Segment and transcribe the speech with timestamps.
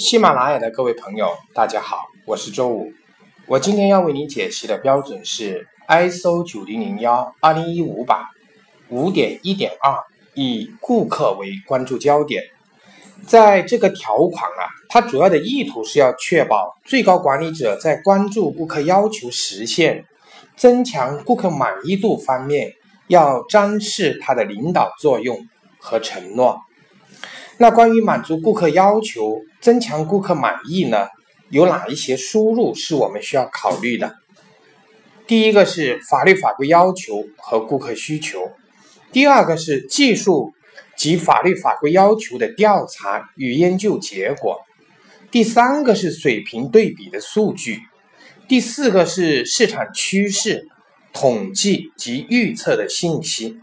[0.00, 2.90] 喜马拉雅的各位朋友，大家好，我是周五。
[3.46, 8.24] 我今天要为您解析的标准是 ISO 九零零幺二零一五版
[8.88, 10.02] 五点一点二，
[10.32, 12.44] 以顾客为关注焦点。
[13.26, 20.06] 在这个条款啊，它主要的意图是要确保最高管理者在关注顾客要求实现、
[20.56, 22.72] 增强顾客满意度方面，
[23.08, 25.46] 要展示他的领导作用
[25.78, 26.58] 和承诺。
[27.62, 31.08] 那关于满足顾客要求、增强顾客满意呢，
[31.50, 34.16] 有哪一些输入是我们需要考虑的？
[35.26, 38.50] 第一个是法律法规要求和顾客需求，
[39.12, 40.54] 第二个是技术
[40.96, 44.62] 及法律法规要求的调查与研究结果，
[45.30, 47.82] 第三个是水平对比的数据，
[48.48, 50.66] 第四个是市场趋势、
[51.12, 53.58] 统计及预测的信息，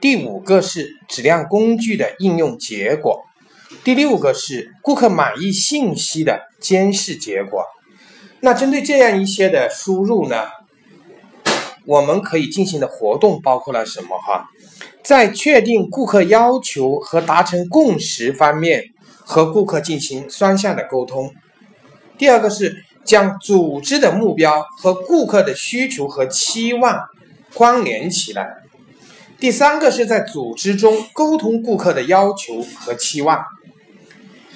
[0.00, 3.24] 第五个是质量工具的应用结果。
[3.82, 7.64] 第六个是顾客满意信息的监视结果。
[8.40, 10.46] 那针对这样一些的输入呢，
[11.84, 14.16] 我们可以进行的活动包括了什么？
[14.18, 14.48] 哈，
[15.02, 18.84] 在确定顾客要求和达成共识方面，
[19.24, 21.34] 和顾客进行双向的沟通。
[22.16, 27.08] 第二个是将组织的目标和顾客的需求和期望
[27.52, 28.58] 关联起来。
[29.40, 33.44] 第三个是在组织中沟通顾客的要求和期望。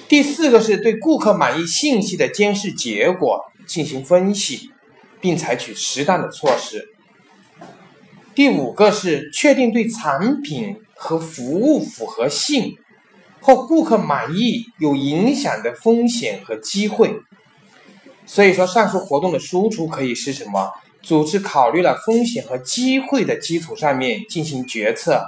[0.09, 4.71] 第四个是对顾客满意信息的监视结果进行分析，
[5.21, 6.89] 并采取适当的措施。
[8.35, 12.75] 第五个是确定对产品和服务符合性
[13.39, 17.21] 或顾客满意有影响的风险和机会。
[18.25, 20.71] 所以说，上述活动的输出可以是什么？
[21.03, 25.21] 组织考虑了风险和机会的基础上面进行决策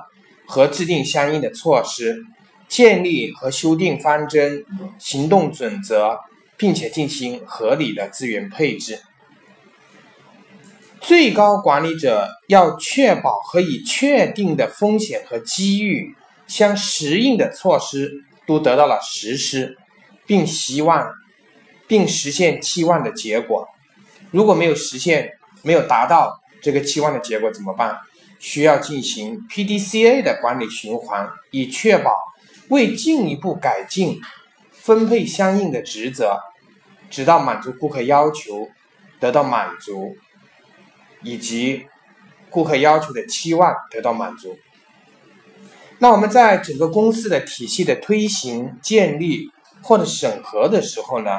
[0.47, 2.23] 和制定相应的措施。
[2.67, 4.65] 建立和修订方针、
[4.97, 6.17] 行动准则，
[6.57, 9.01] 并且进行合理的资源配置。
[10.99, 16.15] 最高管理者要确保和已确定的风险和机遇
[16.47, 18.11] 相适应的措施
[18.47, 19.77] 都得到了实施，
[20.25, 21.13] 并希望
[21.87, 23.67] 并实现期望的结果。
[24.31, 25.33] 如果没有实现、
[25.65, 27.97] 没有达到这个期望的结果怎么办？
[28.39, 32.15] 需要进行 PDCA 的管理循环，以确保。
[32.69, 34.19] 为进一步改进，
[34.71, 36.39] 分配相应的职责，
[37.11, 38.69] 直到满足顾客要求
[39.19, 40.15] 得到满足，
[41.21, 41.85] 以及
[42.49, 44.57] 顾客要求的期望得到满足。
[45.99, 49.51] 那我们在整个公司的体系的推行、建立
[49.81, 51.31] 或者审核的时候呢，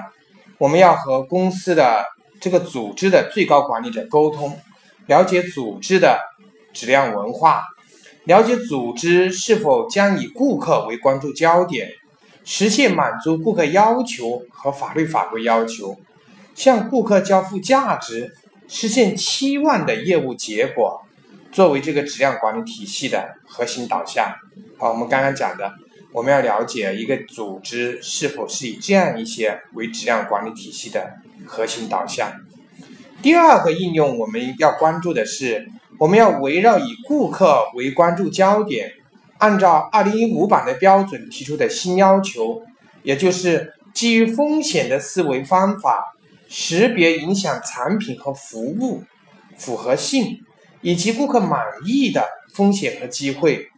[0.58, 2.04] 我们要和公司的
[2.46, 4.56] 这个组织的最高管理者沟通，
[5.06, 6.20] 了解组织的
[6.72, 7.64] 质量文化。
[8.26, 11.88] 了解组织是否将以顾客为关注焦点，
[12.44, 15.96] 实现满足顾客要求和法律法规要求，
[16.54, 18.32] 向顾客交付价值，
[18.68, 21.02] 实现期望的业务结果，
[21.50, 24.32] 作为这个质量管理体系的核心导向。
[24.78, 25.72] 好，我们刚刚讲的，
[26.12, 31.12] 我们要了解一个组织是否是以这样一些为质量管理体系的
[31.46, 32.32] 核心导向。
[33.22, 35.68] 第二个应用我们要关注的是。
[35.98, 38.92] 我们要围绕以顾客为关注焦点，
[39.38, 42.60] 按照二零一五版的标准提出的新要求，
[43.02, 46.04] 也就是基于风险的思维方法，
[46.50, 49.04] 识别影响产品和服务
[49.56, 50.40] 符合性
[50.82, 53.68] 以及顾客满意的风险和机会，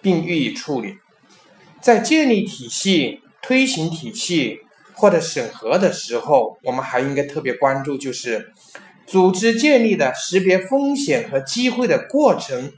[0.00, 0.98] 并予以处理。
[1.80, 4.60] 在建立体系、推行体系
[4.94, 8.52] 或者审核的时候，我们还应该特别关注就是。
[9.06, 12.72] 组织建立的识别风险和机会的过程，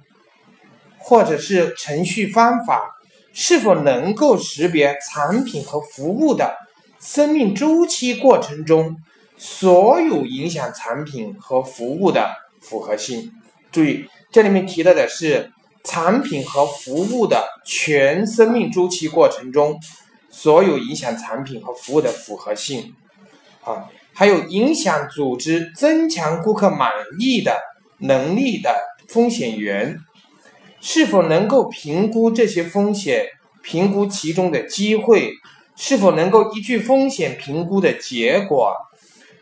[0.99, 2.97] 或者是程序方法，
[3.33, 6.57] 是否能够识别产品和服务的
[6.99, 8.97] 生命周期过程中
[9.37, 13.31] 所有影响产品和服务的符合性？
[13.71, 15.53] 注意，这里面提到的是
[15.85, 19.79] 产品和服务的全生命周期过程中
[20.43, 22.95] 所有影响产品和服务的符合性。
[23.65, 23.89] 啊。
[24.19, 27.61] 还有影响组织增强顾客满意的
[27.99, 28.75] 能力的
[29.09, 29.99] 风险源，
[30.81, 33.27] 是否能够评估这些风险，
[33.63, 35.33] 评估其中的机会，
[35.77, 38.75] 是否能够依据风险评估的结果，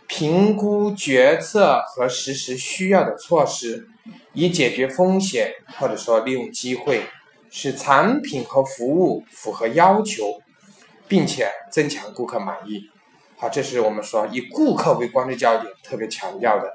[0.09, 3.87] 评估决策和实施需要的措施，
[4.33, 7.03] 以解决风险或者说利用机会，
[7.49, 10.43] 使产品和服务符合要求，
[11.09, 12.91] 并且增强顾客满意。
[13.37, 16.75] 好，这是我们说以顾客为关注焦点，特别强调的。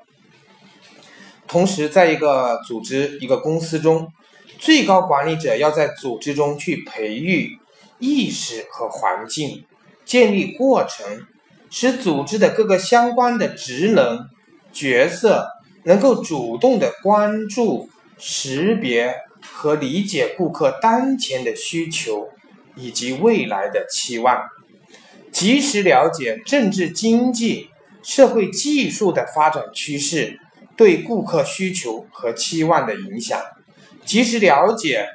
[1.47, 4.11] 同时，在一个组织、一个公司中，
[4.59, 7.57] 最高管理者要在组织中去培育
[7.97, 9.65] 意识和环境，
[10.05, 11.25] 建立过程，
[11.71, 14.29] 使组织的各个相关的职能
[14.71, 15.47] 角色
[15.85, 17.89] 能够主动的关注、
[18.19, 19.15] 识别
[19.51, 22.29] 和理解顾客当前的需求
[22.79, 24.47] 以及未来的期望，
[25.31, 27.69] 及时了解政治经济、
[28.01, 30.39] 社会技术的发展趋势
[30.75, 33.39] 对顾客需求和期望的影响，
[34.05, 35.07] 及时了解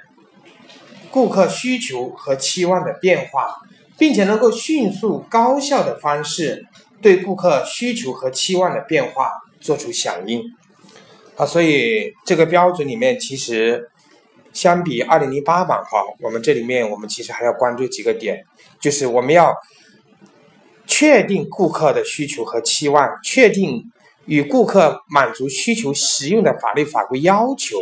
[1.10, 3.56] 顾客需求和期望的变化。
[3.96, 6.66] 并且能够迅速高效的方式
[7.00, 9.30] 对顾客需求和期望的变化
[9.60, 10.42] 做出响应，
[11.36, 13.88] 啊，所以这个标准里面其实
[14.54, 18.42] 相比二零零八版哈，我们这里面我们其实还要关注几个点，
[18.80, 19.54] 就是我们要
[20.86, 23.90] 确定顾客的需求和期望，确定
[24.26, 27.78] 与顾客满足需求适用的法律法规要求，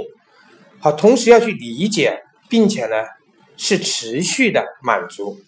[0.81, 2.97] 好，同时要去理解，并且呢
[3.57, 5.39] 是持续的满足。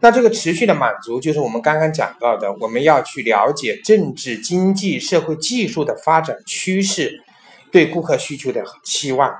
[0.00, 7.22] 那这个持续的满足，就是我们刚刚讲到的，我们要去了解政治、经济、社会、技术的发展趋势，
[7.70, 9.32] 对顾客需求的期望，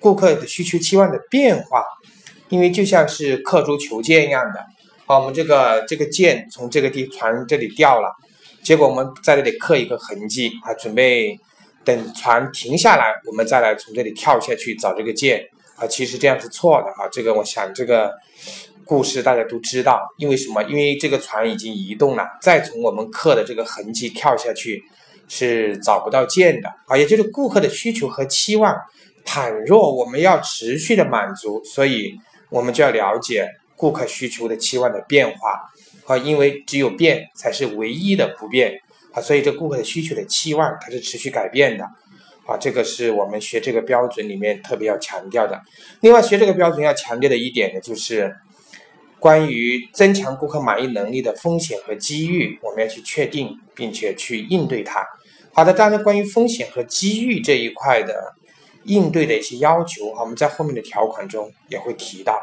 [0.00, 1.84] 顾客的需求期望的变化。
[2.48, 4.60] 因为就像是刻舟求剑一样的，
[5.06, 8.10] 好，我们这个这个剑从这个地船这里掉了，
[8.64, 11.38] 结果我们在这里刻一个痕迹啊，准备
[11.84, 15.44] 等船停下来，我们再来从这里跳下去找这个剑
[15.76, 18.10] 啊，其实这样是错的啊，这个我想这个。
[18.86, 20.60] 故事大家都知道，因为什么？
[20.64, 24.82] 因为这个船已经移动了，再从我们刻的这个痕迹跳下去
[25.28, 26.96] 是找不到剑的啊。
[26.96, 28.76] 也就是顾客的需求和期望，
[29.24, 32.14] 倘若我们要持续的满足，所以
[32.48, 35.60] 我们就要了解顾客需求的期望的变化
[36.06, 36.16] 啊。
[36.16, 38.80] 因为只有变才是唯一的不变
[39.12, 41.84] 啊，所以这顾客的需求的期望它是持续改变的
[42.46, 42.56] 啊。
[42.56, 45.60] 这个是我们学这个标准里面特别要强调的。
[46.00, 48.34] 另外，学这个标准要强调的一点呢，就是。
[49.20, 55.06] 关于增强顾客满意能力的风险和机遇，我们要去确定，并且去应对它。
[55.52, 58.32] 好的，当然关于风险和机遇这一块的
[58.84, 62.40] 应对的一些要求，我们在后面的条款中也会提到。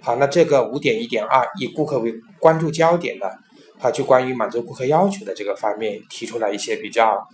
[0.00, 3.38] 好，那这个五点一点二以顾客为关注焦点的，
[3.78, 7.26] 好，就关于满足顾客要求的这个方面，提出了一些比较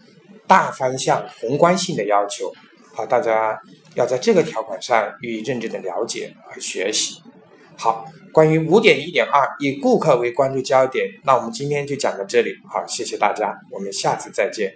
[0.47, 2.53] 大方向、宏观性的要求。
[2.93, 3.59] 好，大家
[3.95, 7.21] 要在这个条款上予以认真的了解和学习。
[7.77, 8.07] 好。
[8.35, 12.51] 关于五点一点二，以顾客为关注焦点，那我们今天就讲到这里。
[12.69, 14.75] 好，谢谢大家，我们下次再见。